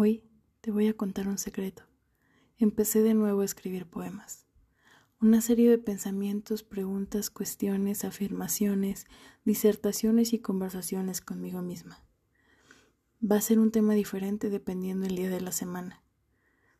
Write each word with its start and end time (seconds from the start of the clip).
Hoy 0.00 0.22
te 0.60 0.70
voy 0.70 0.86
a 0.86 0.96
contar 0.96 1.26
un 1.26 1.38
secreto. 1.38 1.82
Empecé 2.56 3.02
de 3.02 3.14
nuevo 3.14 3.40
a 3.40 3.44
escribir 3.44 3.90
poemas. 3.90 4.46
Una 5.20 5.40
serie 5.40 5.68
de 5.68 5.78
pensamientos, 5.78 6.62
preguntas, 6.62 7.30
cuestiones, 7.30 8.04
afirmaciones, 8.04 9.06
disertaciones 9.44 10.32
y 10.34 10.38
conversaciones 10.38 11.20
conmigo 11.20 11.62
misma. 11.62 12.00
Va 13.20 13.38
a 13.38 13.40
ser 13.40 13.58
un 13.58 13.72
tema 13.72 13.94
diferente 13.94 14.50
dependiendo 14.50 15.04
el 15.04 15.16
día 15.16 15.30
de 15.30 15.40
la 15.40 15.50
semana. 15.50 16.04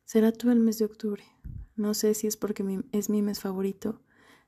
Será 0.05 0.31
todo 0.31 0.53
el 0.53 0.61
mes 0.61 0.79
de 0.79 0.85
octubre. 0.85 1.25
No 1.75 1.95
sé 1.95 2.13
si 2.13 2.25
es 2.25 2.37
porque 2.37 2.63
es 2.93 3.09
mi 3.09 3.21
mes 3.21 3.41
favorito, 3.41 4.01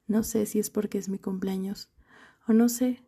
no 0.08 0.24
sé 0.24 0.46
si 0.46 0.60
es 0.60 0.70
porque 0.70 0.98
es 0.98 1.10
mi 1.10 1.20
cumpleaños, 1.20 1.90
o 2.48 2.54
no 2.54 2.70
sé 2.70 3.04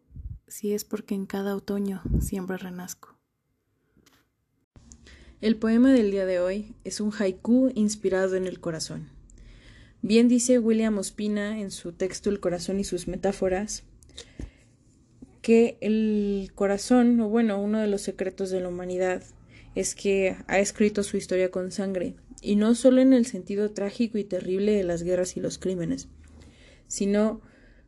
si 0.46 0.74
es 0.74 0.84
porque 0.84 1.16
en 1.16 1.26
cada 1.26 1.56
otoño 1.56 2.04
siempre 2.20 2.58
renazco. 2.58 3.13
El 5.44 5.58
poema 5.58 5.92
del 5.92 6.10
día 6.10 6.26
de 6.26 6.40
hoy 6.40 6.74
es 6.86 7.02
un 7.02 7.12
haiku 7.12 7.70
inspirado 7.76 8.38
en 8.38 8.48
el 8.48 8.62
corazón. 8.62 9.10
Bien 10.02 10.30
dice 10.30 10.58
William 10.58 10.98
Ospina 10.98 11.60
en 11.60 11.70
su 11.70 11.92
texto 11.92 12.30
El 12.30 12.40
corazón 12.40 12.80
y 12.80 12.86
sus 12.86 13.10
metáforas 13.10 13.84
que 15.42 15.78
el 15.82 16.50
corazón, 16.56 17.20
o 17.20 17.28
bueno, 17.28 17.62
uno 17.62 17.82
de 17.82 17.88
los 17.88 18.04
secretos 18.04 18.52
de 18.52 18.62
la 18.62 18.70
humanidad 18.70 19.22
es 19.76 19.96
que 19.96 20.38
ha 20.48 20.60
escrito 20.60 21.04
su 21.04 21.18
historia 21.18 21.52
con 21.52 21.74
sangre, 21.74 22.16
y 22.42 22.56
no 22.56 22.74
solo 22.74 23.02
en 23.02 23.12
el 23.12 23.26
sentido 23.26 23.72
trágico 23.72 24.18
y 24.18 24.24
terrible 24.24 24.72
de 24.72 24.86
las 24.86 25.04
guerras 25.04 25.36
y 25.36 25.42
los 25.42 25.58
crímenes, 25.58 26.08
sino 26.88 27.42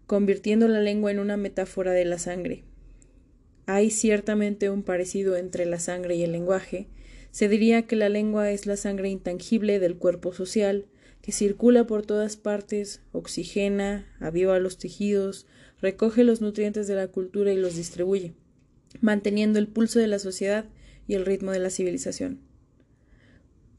convirtiendo 0.08 0.68
la 0.68 0.82
lengua 0.82 1.10
en 1.10 1.20
una 1.20 1.38
metáfora 1.38 1.94
de 1.94 2.04
la 2.04 2.20
sangre. 2.20 2.66
Hay 3.66 3.92
ciertamente 3.92 4.70
un 4.70 4.84
parecido 4.84 5.38
entre 5.38 5.66
la 5.66 5.80
sangre 5.80 6.18
y 6.18 6.24
el 6.24 6.34
lenguaje, 6.34 6.90
se 7.36 7.50
diría 7.50 7.86
que 7.86 7.98
la 7.98 8.08
lengua 8.08 8.50
es 8.50 8.66
la 8.66 8.78
sangre 8.78 9.10
intangible 9.10 9.78
del 9.80 9.98
cuerpo 9.98 10.32
social, 10.32 10.86
que 11.22 11.34
circula 11.34 11.86
por 11.86 12.06
todas 12.06 12.38
partes, 12.38 13.02
oxigena, 13.12 14.08
aviva 14.22 14.58
los 14.58 14.78
tejidos, 14.78 15.46
recoge 15.82 16.24
los 16.24 16.40
nutrientes 16.40 16.88
de 16.88 16.96
la 16.96 17.10
cultura 17.10 17.52
y 17.52 17.58
los 17.58 17.76
distribuye, 17.76 18.36
manteniendo 19.02 19.60
el 19.60 19.68
pulso 19.68 20.00
de 20.00 20.08
la 20.08 20.18
sociedad 20.18 20.64
y 21.10 21.16
el 21.16 21.26
ritmo 21.26 21.52
de 21.52 21.60
la 21.60 21.72
civilización. 21.72 22.40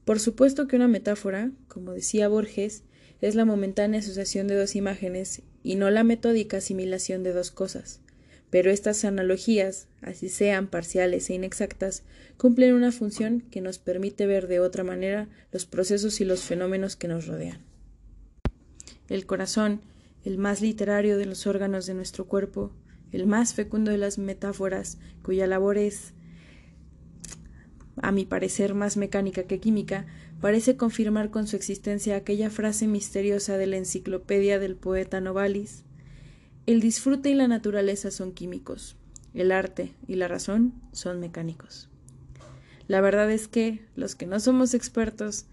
Por 0.05 0.21
supuesto 0.21 0.67
que 0.67 0.77
una 0.77 0.87
metáfora, 0.87 1.51
como 1.67 1.95
decía 1.95 2.29
Borges, 2.29 2.83
es 3.23 3.37
la 3.37 3.47
momentánea 3.47 4.01
asociación 4.01 4.49
de 4.49 4.57
dos 4.57 4.77
imágenes 4.77 5.41
y 5.63 5.77
no 5.77 5.89
la 5.89 6.05
metódica 6.05 6.59
asimilación 6.59 7.23
de 7.23 7.33
dos 7.33 7.53
cosas. 7.53 8.03
Pero 8.51 8.71
estas 8.71 9.05
analogías, 9.05 9.89
así 10.01 10.29
sean 10.29 10.69
parciales 10.69 11.29
e 11.31 11.35
inexactas, 11.35 12.05
cumplen 12.37 12.75
una 12.75 12.93
función 12.93 13.41
que 13.41 13.61
nos 13.61 13.79
permite 13.79 14.27
ver 14.27 14.47
de 14.47 14.61
otra 14.61 14.85
manera 14.85 15.29
los 15.53 15.67
procesos 15.67 16.21
y 16.21 16.25
los 16.25 16.43
fenómenos 16.43 16.97
que 16.97 17.09
nos 17.09 17.27
rodean. 17.27 17.65
El 19.09 19.27
corazón, 19.27 19.81
el 20.25 20.39
más 20.39 20.61
literario 20.61 21.19
de 21.19 21.27
los 21.27 21.47
órganos 21.47 21.87
de 21.87 21.95
nuestro 21.95 22.27
cuerpo, 22.27 22.73
el 23.13 23.27
más 23.27 23.55
fecundo 23.55 23.91
de 23.91 23.99
las 23.99 24.19
metáforas, 24.19 24.99
cuya 25.23 25.47
labor 25.47 25.79
es, 25.79 26.13
a 28.03 28.13
mi 28.13 28.27
parecer, 28.27 28.75
más 28.75 28.97
mecánica 28.97 29.45
que 29.45 29.61
química, 29.61 30.07
parece 30.41 30.77
confirmar 30.77 31.31
con 31.31 31.47
su 31.47 31.57
existencia 31.57 32.17
aquella 32.17 32.51
frase 32.51 32.87
misteriosa 32.87 33.57
de 33.57 33.67
la 33.67 33.77
enciclopedia 33.77 34.59
del 34.59 34.77
poeta 34.77 35.21
Novalis, 35.21 35.85
el 36.67 36.81
disfrute 36.81 37.31
y 37.31 37.35
la 37.35 37.47
naturaleza 37.47 38.11
son 38.11 38.33
químicos, 38.33 38.97
el 39.35 39.53
arte 39.53 39.95
y 40.09 40.17
la 40.17 40.27
razón 40.27 40.75
son 40.93 41.21
mecánicos. 41.21 41.89
La 42.89 43.01
verdad 43.01 43.31
es 43.31 43.47
que 43.47 43.85
los 43.95 44.17
que 44.17 44.27
no 44.27 44.41
somos 44.41 44.75
expertos 44.75 45.47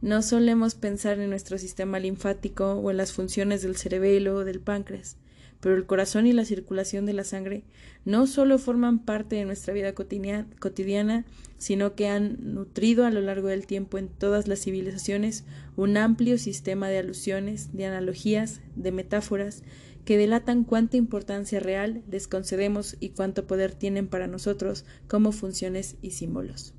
no 0.00 0.22
solemos 0.22 0.76
pensar 0.76 1.18
en 1.18 1.30
nuestro 1.30 1.58
sistema 1.58 1.98
linfático 1.98 2.74
o 2.74 2.90
en 2.90 2.96
las 2.96 3.12
funciones 3.12 3.62
del 3.62 3.76
cerebelo 3.76 4.36
o 4.36 4.44
del 4.44 4.60
páncreas, 4.60 5.16
pero 5.60 5.76
el 5.76 5.86
corazón 5.86 6.26
y 6.26 6.32
la 6.32 6.44
circulación 6.44 7.06
de 7.06 7.12
la 7.12 7.24
sangre 7.24 7.64
no 8.04 8.26
solo 8.26 8.58
forman 8.58 8.98
parte 8.98 9.36
de 9.36 9.44
nuestra 9.44 9.74
vida 9.74 9.94
cotidiana, 9.94 11.24
sino 11.58 11.94
que 11.94 12.08
han 12.08 12.54
nutrido 12.54 13.04
a 13.04 13.10
lo 13.10 13.20
largo 13.20 13.48
del 13.48 13.66
tiempo 13.66 13.98
en 13.98 14.08
todas 14.08 14.48
las 14.48 14.60
civilizaciones 14.60 15.44
un 15.76 15.96
amplio 15.96 16.38
sistema 16.38 16.88
de 16.88 16.98
alusiones, 16.98 17.74
de 17.74 17.86
analogías, 17.86 18.60
de 18.74 18.92
metáforas, 18.92 19.62
que 20.04 20.16
delatan 20.16 20.64
cuánta 20.64 20.96
importancia 20.96 21.60
real 21.60 22.02
les 22.10 22.26
concedemos 22.26 22.96
y 23.00 23.10
cuánto 23.10 23.46
poder 23.46 23.74
tienen 23.74 24.08
para 24.08 24.26
nosotros 24.26 24.86
como 25.08 25.30
funciones 25.30 25.96
y 26.00 26.12
símbolos. 26.12 26.74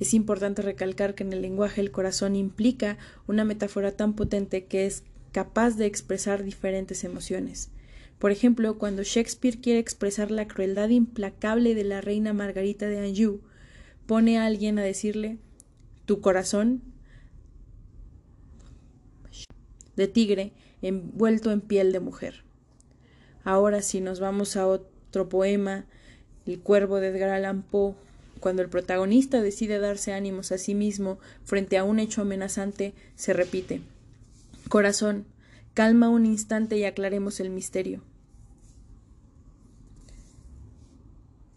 Es 0.00 0.14
importante 0.14 0.62
recalcar 0.62 1.14
que 1.14 1.24
en 1.24 1.32
el 1.32 1.42
lenguaje 1.42 1.80
el 1.80 1.90
corazón 1.90 2.36
implica 2.36 2.98
una 3.26 3.44
metáfora 3.44 3.92
tan 3.92 4.14
potente 4.14 4.66
que 4.66 4.86
es 4.86 5.02
capaz 5.32 5.76
de 5.76 5.86
expresar 5.86 6.42
diferentes 6.42 7.04
emociones. 7.04 7.70
Por 8.18 8.32
ejemplo, 8.32 8.78
cuando 8.78 9.02
Shakespeare 9.02 9.60
quiere 9.60 9.78
expresar 9.78 10.30
la 10.30 10.48
crueldad 10.48 10.88
implacable 10.88 11.74
de 11.74 11.84
la 11.84 12.00
reina 12.00 12.32
Margarita 12.32 12.88
de 12.88 12.98
Anjou, 12.98 13.40
pone 14.06 14.38
a 14.38 14.46
alguien 14.46 14.78
a 14.78 14.82
decirle 14.82 15.38
tu 16.04 16.20
corazón 16.20 16.82
de 19.96 20.08
tigre 20.08 20.52
envuelto 20.82 21.52
en 21.52 21.60
piel 21.60 21.92
de 21.92 22.00
mujer. 22.00 22.44
Ahora 23.44 23.82
si 23.82 24.00
nos 24.00 24.20
vamos 24.20 24.56
a 24.56 24.66
otro 24.66 25.28
poema, 25.28 25.86
El 26.46 26.60
cuervo 26.60 26.98
de 26.98 27.08
Edgar 27.08 27.30
Allan 27.30 27.62
Poe, 27.62 27.94
cuando 28.40 28.62
el 28.62 28.68
protagonista 28.68 29.42
decide 29.42 29.78
darse 29.78 30.12
ánimos 30.12 30.50
a 30.50 30.58
sí 30.58 30.74
mismo 30.74 31.18
frente 31.44 31.76
a 31.76 31.84
un 31.84 31.98
hecho 31.98 32.22
amenazante, 32.22 32.94
se 33.16 33.32
repite 33.34 33.82
Corazón, 34.68 35.26
calma 35.72 36.10
un 36.10 36.26
instante 36.26 36.76
y 36.76 36.84
aclaremos 36.84 37.40
el 37.40 37.50
misterio. 37.50 38.02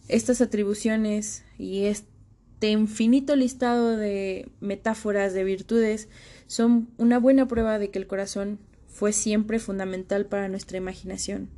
Estas 0.07 0.41
atribuciones 0.41 1.43
y 1.57 1.85
este 1.85 2.69
infinito 2.69 3.35
listado 3.35 3.97
de 3.97 4.49
metáforas 4.59 5.33
de 5.33 5.43
virtudes 5.43 6.09
son 6.47 6.89
una 6.97 7.19
buena 7.19 7.47
prueba 7.47 7.79
de 7.79 7.91
que 7.91 7.99
el 7.99 8.07
corazón 8.07 8.59
fue 8.87 9.13
siempre 9.13 9.59
fundamental 9.59 10.25
para 10.25 10.47
nuestra 10.49 10.77
imaginación, 10.77 11.49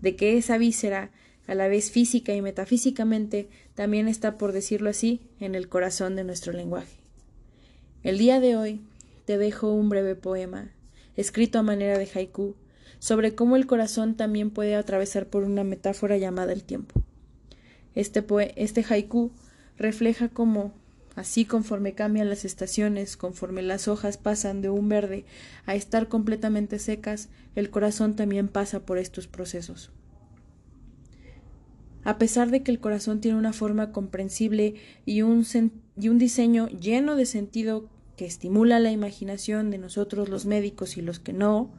de 0.00 0.16
que 0.16 0.36
esa 0.36 0.58
víscera, 0.58 1.10
a 1.46 1.54
la 1.54 1.68
vez 1.68 1.90
física 1.90 2.34
y 2.34 2.42
metafísicamente, 2.42 3.48
también 3.74 4.08
está, 4.08 4.38
por 4.38 4.52
decirlo 4.52 4.90
así, 4.90 5.20
en 5.40 5.54
el 5.54 5.68
corazón 5.68 6.16
de 6.16 6.24
nuestro 6.24 6.52
lenguaje. 6.52 6.96
El 8.02 8.18
día 8.18 8.40
de 8.40 8.56
hoy 8.56 8.80
te 9.24 9.38
dejo 9.38 9.72
un 9.72 9.88
breve 9.88 10.14
poema, 10.14 10.72
escrito 11.16 11.58
a 11.58 11.62
manera 11.62 11.98
de 11.98 12.08
haiku, 12.14 12.54
sobre 12.98 13.34
cómo 13.34 13.56
el 13.56 13.66
corazón 13.66 14.16
también 14.16 14.50
puede 14.50 14.74
atravesar 14.76 15.26
por 15.26 15.44
una 15.44 15.64
metáfora 15.64 16.16
llamada 16.16 16.52
el 16.52 16.64
tiempo. 16.64 17.02
Este, 17.94 18.24
este 18.56 18.84
haiku 18.88 19.32
refleja 19.76 20.28
cómo 20.28 20.72
Así 21.14 21.44
conforme 21.44 21.94
cambian 21.94 22.30
las 22.30 22.44
estaciones, 22.44 23.16
conforme 23.16 23.60
las 23.62 23.86
hojas 23.86 24.16
pasan 24.16 24.62
de 24.62 24.70
un 24.70 24.88
verde 24.88 25.24
a 25.66 25.74
estar 25.74 26.08
completamente 26.08 26.78
secas, 26.78 27.28
el 27.54 27.68
corazón 27.68 28.16
también 28.16 28.48
pasa 28.48 28.80
por 28.80 28.96
estos 28.96 29.26
procesos. 29.26 29.90
A 32.02 32.18
pesar 32.18 32.50
de 32.50 32.62
que 32.62 32.70
el 32.70 32.80
corazón 32.80 33.20
tiene 33.20 33.38
una 33.38 33.52
forma 33.52 33.92
comprensible 33.92 34.74
y 35.04 35.22
un, 35.22 35.46
y 35.96 36.08
un 36.08 36.18
diseño 36.18 36.68
lleno 36.68 37.14
de 37.14 37.26
sentido 37.26 37.88
estimula 38.26 38.78
la 38.78 38.90
imaginación 38.90 39.70
de 39.70 39.78
nosotros 39.78 40.28
los 40.28 40.46
médicos 40.46 40.96
y 40.96 41.02
los 41.02 41.18
que 41.18 41.32
no, 41.32 41.72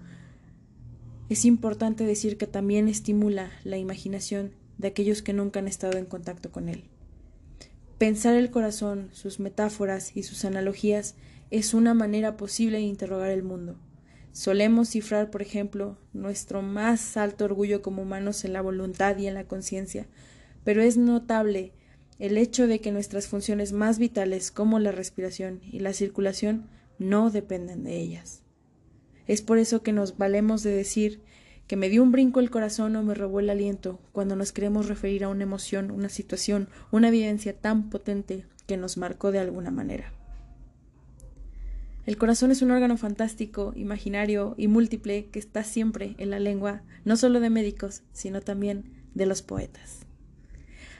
es 1.29 1.45
importante 1.45 2.05
decir 2.05 2.37
que 2.37 2.47
también 2.47 2.87
estimula 2.87 3.51
la 3.63 3.77
imaginación 3.77 4.51
de 4.77 4.89
aquellos 4.89 5.21
que 5.21 5.33
nunca 5.33 5.59
han 5.59 5.67
estado 5.67 5.97
en 5.97 6.05
contacto 6.05 6.51
con 6.51 6.69
él. 6.69 6.83
Pensar 7.97 8.35
el 8.35 8.51
corazón, 8.51 9.09
sus 9.13 9.39
metáforas 9.39 10.15
y 10.15 10.23
sus 10.23 10.45
analogías 10.45 11.15
es 11.51 11.73
una 11.73 11.93
manera 11.93 12.35
posible 12.35 12.77
de 12.77 12.83
interrogar 12.83 13.31
el 13.31 13.43
mundo. 13.43 13.77
Solemos 14.31 14.89
cifrar, 14.89 15.29
por 15.29 15.41
ejemplo, 15.41 15.97
nuestro 16.11 16.61
más 16.61 17.17
alto 17.17 17.45
orgullo 17.45 17.81
como 17.81 18.01
humanos 18.01 18.43
en 18.43 18.53
la 18.53 18.61
voluntad 18.61 19.17
y 19.17 19.27
en 19.27 19.35
la 19.35 19.47
conciencia, 19.47 20.07
pero 20.63 20.81
es 20.81 20.97
notable 20.97 21.71
el 22.19 22.37
hecho 22.37 22.67
de 22.67 22.79
que 22.79 22.91
nuestras 22.91 23.27
funciones 23.27 23.73
más 23.73 23.99
vitales, 23.99 24.51
como 24.51 24.79
la 24.79 24.91
respiración 24.91 25.61
y 25.63 25.79
la 25.79 25.93
circulación, 25.93 26.67
no 26.99 27.31
dependen 27.31 27.83
de 27.83 27.97
ellas. 27.97 28.41
Es 29.27 29.41
por 29.41 29.57
eso 29.57 29.83
que 29.83 29.93
nos 29.93 30.17
valemos 30.17 30.63
de 30.63 30.71
decir 30.71 31.21
que 31.67 31.77
me 31.77 31.89
dio 31.89 32.03
un 32.03 32.11
brinco 32.11 32.39
el 32.39 32.49
corazón 32.49 32.95
o 32.95 33.03
me 33.03 33.13
robó 33.13 33.39
el 33.39 33.49
aliento 33.49 33.99
cuando 34.11 34.35
nos 34.35 34.51
queremos 34.51 34.87
referir 34.87 35.23
a 35.23 35.29
una 35.29 35.43
emoción, 35.43 35.91
una 35.91 36.09
situación, 36.09 36.69
una 36.91 37.09
vivencia 37.09 37.57
tan 37.57 37.89
potente 37.89 38.45
que 38.67 38.77
nos 38.77 38.97
marcó 38.97 39.31
de 39.31 39.39
alguna 39.39 39.71
manera. 39.71 40.13
El 42.05 42.17
corazón 42.17 42.51
es 42.51 42.61
un 42.61 42.71
órgano 42.71 42.97
fantástico, 42.97 43.71
imaginario 43.75 44.55
y 44.57 44.67
múltiple 44.67 45.27
que 45.31 45.39
está 45.39 45.63
siempre 45.63 46.15
en 46.17 46.31
la 46.31 46.39
lengua, 46.39 46.83
no 47.05 47.15
solo 47.15 47.39
de 47.39 47.49
médicos, 47.49 48.03
sino 48.11 48.41
también 48.41 48.83
de 49.13 49.25
los 49.25 49.41
poetas. 49.41 49.99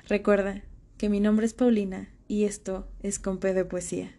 Recuerda 0.08 0.64
que 1.04 1.10
mi 1.10 1.20
nombre 1.20 1.46
es 1.46 1.54
Paulina 1.54 2.08
y 2.30 2.46
esto 2.46 2.88
es 3.02 3.20
con 3.20 3.38
P 3.38 3.54
de 3.54 3.66
poesía. 3.66 4.16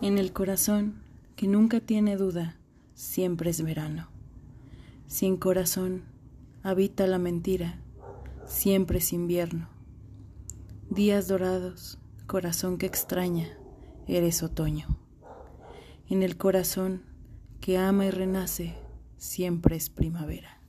En 0.00 0.16
el 0.16 0.32
corazón, 0.32 0.94
que 1.36 1.46
nunca 1.46 1.80
tiene 1.80 2.16
duda, 2.16 2.56
siempre 2.94 3.50
es 3.50 3.60
verano. 3.62 4.08
Sin 5.06 5.36
corazón 5.36 6.04
habita 6.62 7.06
la 7.06 7.18
mentira, 7.18 7.78
siempre 8.46 9.00
es 9.00 9.12
invierno. 9.12 9.68
Días 10.88 11.28
dorados, 11.28 11.98
corazón 12.26 12.78
que 12.78 12.86
extraña, 12.86 13.54
eres 14.08 14.42
otoño. 14.42 14.96
En 16.08 16.22
el 16.22 16.38
corazón 16.38 17.02
que 17.60 17.76
ama 17.76 18.06
y 18.06 18.10
renace, 18.10 18.74
siempre 19.18 19.76
es 19.76 19.90
primavera. 19.90 20.61